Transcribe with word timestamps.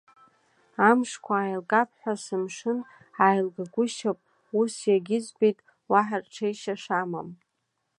Амшқәа 0.89 1.35
ааилгап 1.39 1.89
ҳәа 1.99 2.13
сымшын, 2.23 2.77
иааилгагәышьап, 3.17 4.19
ус 4.59 4.73
иагьызбеит 4.89 5.57
уаҳа 5.91 6.17
рҽеишьа 6.23 6.75
шамам. 6.83 7.29